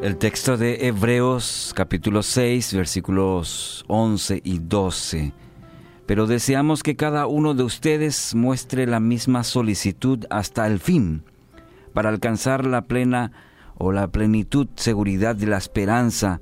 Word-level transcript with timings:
El 0.00 0.16
texto 0.16 0.56
de 0.56 0.86
Hebreos 0.86 1.72
capítulo 1.74 2.22
6 2.22 2.72
versículos 2.74 3.84
11 3.88 4.40
y 4.44 4.60
12. 4.60 5.32
Pero 6.06 6.28
deseamos 6.28 6.84
que 6.84 6.94
cada 6.94 7.26
uno 7.26 7.52
de 7.54 7.64
ustedes 7.64 8.32
muestre 8.36 8.86
la 8.86 9.00
misma 9.00 9.42
solicitud 9.42 10.24
hasta 10.30 10.68
el 10.68 10.78
fin, 10.78 11.24
para 11.94 12.10
alcanzar 12.10 12.64
la 12.64 12.82
plena 12.82 13.32
o 13.76 13.90
la 13.90 14.06
plenitud 14.06 14.68
seguridad 14.76 15.34
de 15.34 15.48
la 15.48 15.58
esperanza, 15.58 16.40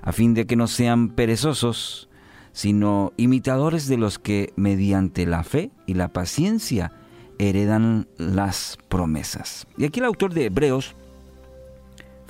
a 0.00 0.12
fin 0.12 0.32
de 0.32 0.46
que 0.46 0.56
no 0.56 0.66
sean 0.66 1.10
perezosos, 1.10 2.08
sino 2.52 3.12
imitadores 3.18 3.86
de 3.86 3.98
los 3.98 4.18
que 4.18 4.54
mediante 4.56 5.26
la 5.26 5.44
fe 5.44 5.70
y 5.86 5.92
la 5.92 6.08
paciencia 6.08 6.90
heredan 7.38 8.08
las 8.16 8.78
promesas. 8.88 9.66
Y 9.76 9.84
aquí 9.84 10.00
el 10.00 10.06
autor 10.06 10.32
de 10.32 10.46
Hebreos 10.46 10.96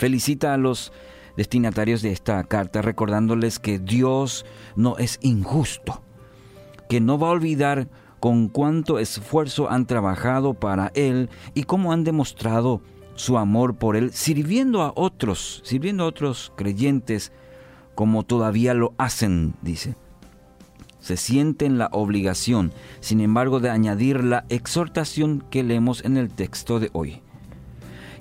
felicita 0.05 0.53
a 0.53 0.59
los 0.59 0.93
destinatarios 1.35 2.03
de 2.03 2.12
esta 2.12 2.45
carta 2.45 2.83
recordándoles 2.83 3.59
que 3.59 3.79
Dios 3.79 4.45
no 4.77 4.99
es 4.99 5.19
injusto, 5.23 6.03
que 6.91 7.01
no 7.01 7.19
va 7.19 7.29
a 7.29 7.31
olvidar 7.31 7.89
con 8.21 8.48
cuánto 8.48 8.98
esfuerzo 8.98 9.71
han 9.71 9.87
trabajado 9.87 10.53
para 10.53 10.93
Él 10.95 11.31
y 11.55 11.62
cómo 11.62 11.91
han 11.91 12.05
demostrado 12.05 12.83
su 13.15 13.39
amor 13.39 13.77
por 13.77 13.97
Él, 13.97 14.12
sirviendo 14.12 14.83
a 14.83 14.93
otros, 14.95 15.62
sirviendo 15.65 16.05
a 16.05 16.09
otros 16.09 16.53
creyentes 16.55 17.33
como 17.95 18.25
todavía 18.25 18.75
lo 18.75 18.93
hacen, 18.98 19.55
dice 19.62 19.97
se 21.01 21.17
sienten 21.17 21.79
la 21.79 21.89
obligación, 21.93 22.73
sin 23.01 23.21
embargo, 23.21 23.59
de 23.61 23.71
añadir 23.71 24.23
la 24.23 24.45
exhortación 24.51 25.45
que 25.51 25.62
leemos 25.62 26.05
en 26.05 26.19
el 26.19 26.29
texto 26.29 26.79
de 26.79 26.91
hoy. 26.93 27.23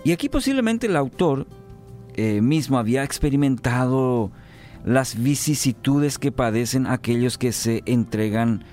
Y 0.03 0.11
aquí 0.11 0.27
posiblemente 0.27 0.87
el 0.87 0.97
autor 0.97 1.47
eh, 2.15 2.41
mismo 2.41 2.77
había 2.77 3.03
experimentado 3.03 4.31
las 4.85 5.21
vicisitudes 5.21 6.19
que 6.19 6.31
padecen 6.31 6.87
aquellos 6.87 7.37
que 7.37 7.51
se 7.51 7.83
entregan 7.85 8.63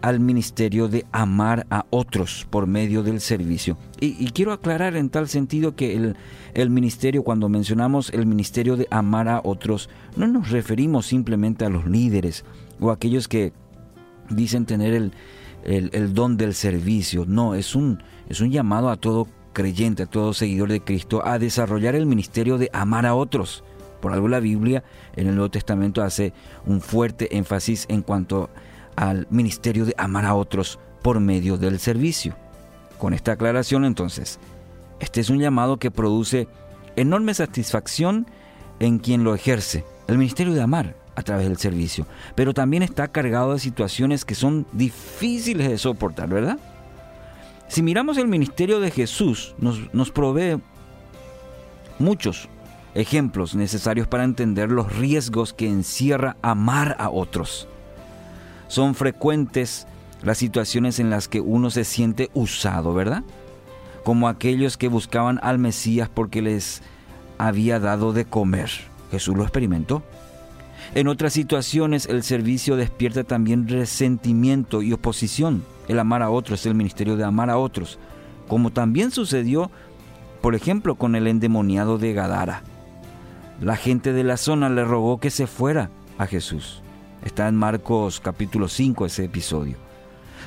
al 0.00 0.20
ministerio 0.20 0.88
de 0.88 1.04
amar 1.12 1.66
a 1.70 1.84
otros 1.90 2.46
por 2.48 2.66
medio 2.66 3.02
del 3.02 3.20
servicio. 3.20 3.76
Y, 4.00 4.30
quiero 4.30 4.52
aclarar 4.52 4.96
en 4.96 5.10
tal 5.10 5.28
sentido 5.28 5.76
que 5.76 5.94
el, 5.94 6.16
el, 6.54 6.70
ministerio, 6.70 7.22
cuando 7.22 7.48
mencionamos 7.48 8.10
el 8.10 8.24
ministerio 8.24 8.76
de 8.76 8.86
amar 8.90 9.28
a 9.28 9.42
otros, 9.44 9.90
no 10.16 10.26
nos 10.26 10.50
referimos 10.50 11.06
simplemente 11.06 11.66
a 11.66 11.68
los 11.68 11.86
líderes, 11.86 12.44
o 12.80 12.90
aquellos 12.90 13.28
que 13.28 13.52
dicen 14.30 14.64
tener 14.64 14.94
el, 14.94 15.12
el, 15.64 16.14
don 16.14 16.36
del 16.36 16.54
servicio. 16.54 17.24
No, 17.26 17.54
es 17.54 17.74
un, 17.74 18.02
es 18.28 18.40
un 18.40 18.50
llamado 18.50 18.88
a 18.88 18.96
todo 18.96 19.28
creyente, 19.52 20.04
a 20.04 20.06
todo 20.06 20.34
seguidor 20.34 20.70
de 20.70 20.80
Cristo, 20.80 21.26
a 21.26 21.38
desarrollar 21.38 21.94
el 21.94 22.06
ministerio 22.06 22.58
de 22.58 22.70
amar 22.72 23.06
a 23.06 23.14
otros. 23.14 23.64
Por 24.00 24.12
algo 24.12 24.28
la 24.28 24.40
Biblia 24.40 24.82
en 25.16 25.28
el 25.28 25.34
Nuevo 25.34 25.50
Testamento 25.50 26.02
hace 26.02 26.32
un 26.66 26.80
fuerte 26.80 27.36
énfasis 27.36 27.86
en 27.88 28.02
cuanto 28.02 28.50
al 28.96 29.26
ministerio 29.30 29.84
de 29.84 29.94
amar 29.98 30.24
a 30.24 30.34
otros 30.34 30.78
por 31.02 31.20
medio 31.20 31.56
del 31.56 31.78
servicio. 31.78 32.34
Con 32.98 33.14
esta 33.14 33.32
aclaración 33.32 33.84
entonces, 33.84 34.38
este 35.00 35.20
es 35.20 35.30
un 35.30 35.38
llamado 35.38 35.78
que 35.78 35.90
produce 35.90 36.48
enorme 36.96 37.34
satisfacción 37.34 38.26
en 38.78 38.98
quien 38.98 39.24
lo 39.24 39.34
ejerce, 39.34 39.84
el 40.08 40.18
ministerio 40.18 40.54
de 40.54 40.62
amar, 40.62 40.96
a 41.16 41.22
través 41.22 41.48
del 41.48 41.58
servicio, 41.58 42.06
pero 42.34 42.54
también 42.54 42.82
está 42.82 43.08
cargado 43.08 43.52
de 43.52 43.58
situaciones 43.58 44.24
que 44.24 44.34
son 44.34 44.66
difíciles 44.72 45.68
de 45.68 45.78
soportar, 45.78 46.28
¿verdad? 46.28 46.58
Si 47.70 47.84
miramos 47.84 48.18
el 48.18 48.26
ministerio 48.26 48.80
de 48.80 48.90
Jesús, 48.90 49.54
nos, 49.58 49.94
nos 49.94 50.10
provee 50.10 50.60
muchos 52.00 52.48
ejemplos 52.96 53.54
necesarios 53.54 54.08
para 54.08 54.24
entender 54.24 54.72
los 54.72 54.92
riesgos 54.96 55.52
que 55.52 55.68
encierra 55.68 56.36
amar 56.42 56.96
a 56.98 57.10
otros. 57.10 57.68
Son 58.66 58.96
frecuentes 58.96 59.86
las 60.24 60.38
situaciones 60.38 60.98
en 60.98 61.10
las 61.10 61.28
que 61.28 61.40
uno 61.40 61.70
se 61.70 61.84
siente 61.84 62.28
usado, 62.34 62.92
¿verdad? 62.92 63.22
Como 64.02 64.28
aquellos 64.28 64.76
que 64.76 64.88
buscaban 64.88 65.38
al 65.40 65.60
Mesías 65.60 66.08
porque 66.12 66.42
les 66.42 66.82
había 67.38 67.78
dado 67.78 68.12
de 68.12 68.24
comer. 68.24 68.68
Jesús 69.12 69.36
lo 69.36 69.44
experimentó. 69.44 70.02
En 70.96 71.06
otras 71.06 71.34
situaciones 71.34 72.06
el 72.06 72.24
servicio 72.24 72.74
despierta 72.74 73.22
también 73.22 73.68
resentimiento 73.68 74.82
y 74.82 74.92
oposición. 74.92 75.62
El 75.90 75.98
amar 75.98 76.22
a 76.22 76.30
otros, 76.30 76.64
el 76.66 76.76
ministerio 76.76 77.16
de 77.16 77.24
amar 77.24 77.50
a 77.50 77.58
otros, 77.58 77.98
como 78.46 78.70
también 78.70 79.10
sucedió, 79.10 79.72
por 80.40 80.54
ejemplo, 80.54 80.94
con 80.94 81.16
el 81.16 81.26
endemoniado 81.26 81.98
de 81.98 82.12
Gadara. 82.12 82.62
La 83.60 83.74
gente 83.74 84.12
de 84.12 84.22
la 84.22 84.36
zona 84.36 84.68
le 84.68 84.84
rogó 84.84 85.18
que 85.18 85.30
se 85.30 85.48
fuera 85.48 85.90
a 86.16 86.28
Jesús. 86.28 86.80
Está 87.24 87.48
en 87.48 87.56
Marcos 87.56 88.20
capítulo 88.20 88.68
5 88.68 89.04
ese 89.04 89.24
episodio. 89.24 89.78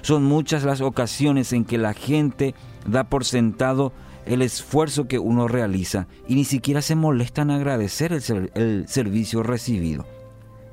Son 0.02 0.24
muchas 0.24 0.64
las 0.64 0.80
ocasiones 0.80 1.52
en 1.52 1.66
que 1.66 1.78
la 1.78 1.94
gente 1.94 2.56
da 2.88 3.04
por 3.04 3.26
sentado 3.26 3.92
el 4.26 4.44
esfuerzo 4.44 5.10
que 5.10 5.20
uno 5.20 5.50
realiza 5.50 6.08
y 6.26 6.36
ni 6.36 6.46
siquiera 6.46 6.82
se 6.82 6.96
molestan 6.96 7.50
en 7.50 7.58
agradecer 7.58 8.14
el, 8.14 8.50
el 8.56 8.88
servicio 8.88 9.44
recibido. 9.44 10.06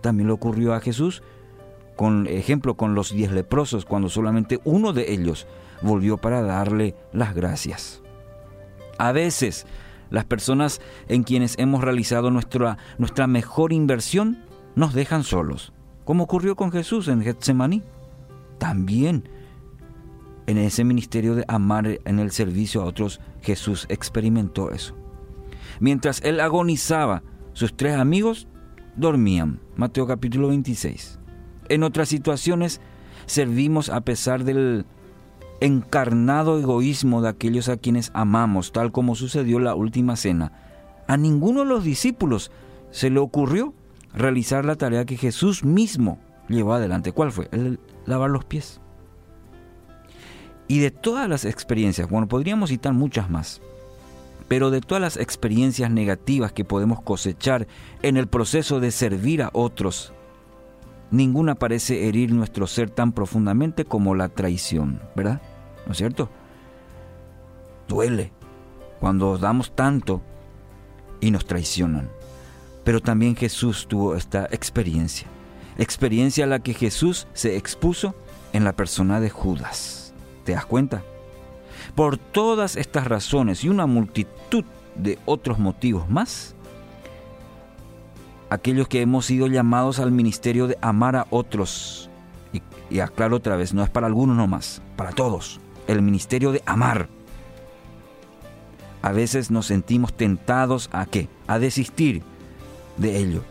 También 0.00 0.28
le 0.28 0.32
ocurrió 0.32 0.74
a 0.74 0.80
Jesús, 0.80 1.24
con 2.00 2.26
ejemplo 2.28 2.78
con 2.78 2.94
los 2.94 3.12
diez 3.12 3.30
leprosos, 3.30 3.84
cuando 3.84 4.08
solamente 4.08 4.58
uno 4.64 4.94
de 4.94 5.12
ellos 5.12 5.46
volvió 5.82 6.16
para 6.16 6.40
darle 6.40 6.94
las 7.12 7.34
gracias. 7.34 8.00
A 8.96 9.12
veces, 9.12 9.66
las 10.08 10.24
personas 10.24 10.80
en 11.08 11.24
quienes 11.24 11.58
hemos 11.58 11.84
realizado 11.84 12.30
nuestra, 12.30 12.78
nuestra 12.96 13.26
mejor 13.26 13.74
inversión 13.74 14.42
nos 14.76 14.94
dejan 14.94 15.24
solos, 15.24 15.74
como 16.06 16.24
ocurrió 16.24 16.56
con 16.56 16.72
Jesús 16.72 17.06
en 17.06 17.20
Getsemaní. 17.20 17.82
También 18.56 19.28
en 20.46 20.56
ese 20.56 20.84
ministerio 20.84 21.34
de 21.34 21.44
amar 21.48 22.00
en 22.06 22.18
el 22.18 22.30
servicio 22.30 22.80
a 22.80 22.86
otros, 22.86 23.20
Jesús 23.42 23.84
experimentó 23.90 24.70
eso. 24.70 24.96
Mientras 25.80 26.22
él 26.22 26.40
agonizaba, 26.40 27.22
sus 27.52 27.76
tres 27.76 27.96
amigos 27.96 28.48
dormían. 28.96 29.60
Mateo 29.76 30.06
capítulo 30.06 30.48
26. 30.48 31.19
En 31.70 31.84
otras 31.84 32.08
situaciones 32.08 32.80
servimos 33.26 33.90
a 33.90 34.00
pesar 34.00 34.42
del 34.42 34.84
encarnado 35.60 36.58
egoísmo 36.58 37.22
de 37.22 37.28
aquellos 37.28 37.68
a 37.68 37.76
quienes 37.76 38.10
amamos, 38.12 38.72
tal 38.72 38.90
como 38.90 39.14
sucedió 39.14 39.60
la 39.60 39.76
última 39.76 40.16
cena. 40.16 40.52
A 41.06 41.16
ninguno 41.16 41.60
de 41.60 41.66
los 41.66 41.84
discípulos 41.84 42.50
se 42.90 43.08
le 43.08 43.20
ocurrió 43.20 43.72
realizar 44.12 44.64
la 44.64 44.74
tarea 44.74 45.04
que 45.04 45.16
Jesús 45.16 45.64
mismo 45.64 46.18
llevó 46.48 46.74
adelante. 46.74 47.12
¿Cuál 47.12 47.30
fue? 47.30 47.48
El 47.52 47.78
lavar 48.04 48.30
los 48.30 48.44
pies. 48.44 48.80
Y 50.66 50.80
de 50.80 50.90
todas 50.90 51.28
las 51.28 51.44
experiencias, 51.44 52.10
bueno, 52.10 52.26
podríamos 52.26 52.70
citar 52.70 52.94
muchas 52.94 53.30
más, 53.30 53.60
pero 54.48 54.70
de 54.70 54.80
todas 54.80 55.00
las 55.00 55.16
experiencias 55.16 55.88
negativas 55.88 56.52
que 56.52 56.64
podemos 56.64 57.00
cosechar 57.00 57.68
en 58.02 58.16
el 58.16 58.26
proceso 58.26 58.80
de 58.80 58.90
servir 58.90 59.42
a 59.42 59.50
otros, 59.52 60.12
ninguna 61.10 61.54
parece 61.54 62.08
herir 62.08 62.32
nuestro 62.32 62.66
ser 62.66 62.90
tan 62.90 63.12
profundamente 63.12 63.84
como 63.84 64.14
la 64.14 64.28
traición, 64.28 65.00
¿verdad? 65.14 65.40
¿No 65.86 65.92
es 65.92 65.98
cierto? 65.98 66.28
Duele 67.88 68.32
cuando 69.00 69.38
damos 69.38 69.74
tanto 69.74 70.20
y 71.20 71.30
nos 71.30 71.46
traicionan. 71.46 72.10
Pero 72.84 73.00
también 73.00 73.36
Jesús 73.36 73.86
tuvo 73.88 74.14
esta 74.14 74.46
experiencia, 74.50 75.26
experiencia 75.78 76.44
a 76.44 76.48
la 76.48 76.60
que 76.60 76.74
Jesús 76.74 77.26
se 77.32 77.56
expuso 77.56 78.14
en 78.52 78.64
la 78.64 78.72
persona 78.72 79.20
de 79.20 79.30
Judas. 79.30 80.14
¿Te 80.44 80.52
das 80.52 80.66
cuenta? 80.66 81.02
Por 81.94 82.16
todas 82.16 82.76
estas 82.76 83.06
razones 83.06 83.64
y 83.64 83.68
una 83.68 83.86
multitud 83.86 84.64
de 84.94 85.18
otros 85.26 85.58
motivos 85.58 86.08
más, 86.08 86.54
aquellos 88.50 88.88
que 88.88 89.00
hemos 89.00 89.26
sido 89.26 89.46
llamados 89.46 90.00
al 90.00 90.10
ministerio 90.10 90.66
de 90.66 90.76
amar 90.82 91.16
a 91.16 91.26
otros, 91.30 92.10
y, 92.90 92.98
aclaro 92.98 93.36
otra 93.36 93.56
vez, 93.56 93.72
no 93.72 93.84
es 93.84 93.90
para 93.90 94.08
algunos 94.08 94.36
nomás, 94.36 94.82
para 94.96 95.12
todos, 95.12 95.60
el 95.86 96.02
ministerio 96.02 96.50
de 96.52 96.62
amar. 96.66 97.08
A 99.02 99.12
veces 99.12 99.50
nos 99.50 99.66
sentimos 99.66 100.12
tentados 100.12 100.90
a 100.92 101.06
qué? 101.06 101.28
A 101.46 101.58
desistir 101.58 102.22
de 102.96 103.16
ello. 103.16 103.44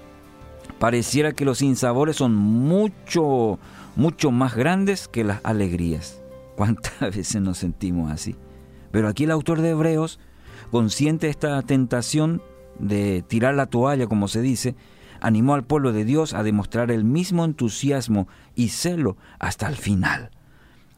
Pareciera 0.78 1.32
que 1.32 1.46
los 1.46 1.60
sinsabores 1.60 2.18
son 2.18 2.36
mucho, 2.36 3.58
mucho 3.96 4.32
más 4.32 4.56
grandes 4.56 5.08
que 5.08 5.24
las 5.24 5.40
alegrías. 5.44 6.22
¿Cuántas 6.56 7.00
veces 7.16 7.42
nos 7.42 7.58
sentimos 7.58 8.12
así? 8.12 8.36
Pero 8.92 9.08
aquí 9.08 9.24
el 9.24 9.32
autor 9.32 9.62
de 9.62 9.70
Hebreos, 9.70 10.20
consciente 10.72 11.30
esta 11.30 11.62
tentación 11.62 12.42
de 12.80 13.24
tirar 13.28 13.56
la 13.56 13.68
toalla, 13.68 14.08
como 14.08 14.28
se 14.28 14.42
dice, 14.42 14.76
animó 15.22 15.54
al 15.54 15.66
pueblo 15.66 15.92
de 15.92 16.06
Dios 16.06 16.34
a 16.34 16.44
demostrar 16.44 16.92
el 16.92 17.04
mismo 17.04 17.46
entusiasmo 17.46 18.28
y 18.56 18.70
celo 18.70 19.18
hasta 19.40 19.68
el 19.68 19.76
final. 19.76 20.32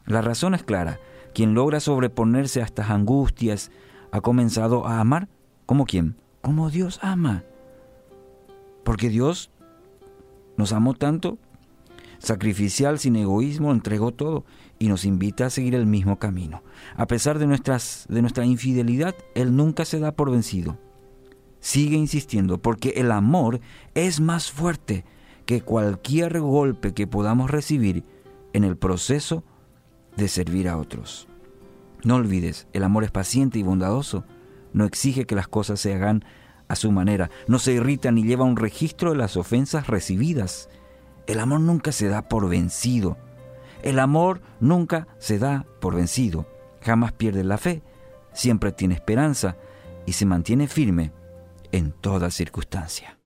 La 0.06 0.22
razón 0.22 0.54
es 0.54 0.62
clara. 0.62 0.98
Quien 1.34 1.54
logra 1.54 1.80
sobreponerse 1.80 2.60
a 2.60 2.64
estas 2.64 2.90
angustias 2.90 3.70
ha 4.10 4.20
comenzado 4.20 4.86
a 4.86 5.00
amar 5.00 5.28
como 5.66 5.86
quien, 5.86 6.16
como 6.42 6.70
Dios 6.70 6.98
ama. 7.02 7.44
Porque 8.84 9.08
Dios 9.08 9.50
nos 10.56 10.72
amó 10.72 10.94
tanto, 10.94 11.38
sacrificial, 12.18 12.98
sin 12.98 13.16
egoísmo, 13.16 13.72
entregó 13.72 14.12
todo 14.12 14.44
y 14.78 14.88
nos 14.88 15.04
invita 15.04 15.46
a 15.46 15.50
seguir 15.50 15.74
el 15.74 15.86
mismo 15.86 16.18
camino. 16.18 16.62
A 16.96 17.06
pesar 17.06 17.38
de, 17.38 17.46
nuestras, 17.46 18.06
de 18.08 18.20
nuestra 18.20 18.44
infidelidad, 18.44 19.14
Él 19.34 19.56
nunca 19.56 19.84
se 19.84 19.98
da 19.98 20.12
por 20.12 20.30
vencido. 20.30 20.78
Sigue 21.62 21.96
insistiendo 21.96 22.58
porque 22.58 22.94
el 22.96 23.12
amor 23.12 23.60
es 23.94 24.18
más 24.18 24.50
fuerte 24.50 25.04
que 25.46 25.60
cualquier 25.60 26.40
golpe 26.40 26.92
que 26.92 27.06
podamos 27.06 27.52
recibir 27.52 28.04
en 28.52 28.64
el 28.64 28.76
proceso 28.76 29.44
de 30.16 30.26
servir 30.26 30.68
a 30.68 30.76
otros. 30.76 31.28
No 32.02 32.16
olvides, 32.16 32.66
el 32.72 32.82
amor 32.82 33.04
es 33.04 33.12
paciente 33.12 33.60
y 33.60 33.62
bondadoso, 33.62 34.24
no 34.72 34.84
exige 34.84 35.24
que 35.24 35.36
las 35.36 35.46
cosas 35.46 35.78
se 35.78 35.94
hagan 35.94 36.24
a 36.66 36.74
su 36.74 36.90
manera, 36.90 37.30
no 37.46 37.60
se 37.60 37.74
irrita 37.74 38.10
ni 38.10 38.24
lleva 38.24 38.44
un 38.44 38.56
registro 38.56 39.10
de 39.10 39.18
las 39.18 39.36
ofensas 39.36 39.86
recibidas. 39.86 40.68
El 41.28 41.38
amor 41.38 41.60
nunca 41.60 41.92
se 41.92 42.08
da 42.08 42.28
por 42.28 42.48
vencido. 42.48 43.18
El 43.84 44.00
amor 44.00 44.42
nunca 44.58 45.06
se 45.20 45.38
da 45.38 45.64
por 45.80 45.94
vencido. 45.94 46.44
Jamás 46.80 47.12
pierde 47.12 47.44
la 47.44 47.56
fe, 47.56 47.82
siempre 48.32 48.72
tiene 48.72 48.94
esperanza 48.94 49.56
y 50.06 50.14
se 50.14 50.26
mantiene 50.26 50.66
firme 50.66 51.12
en 51.72 51.92
toda 51.92 52.30
circunstancia. 52.30 53.16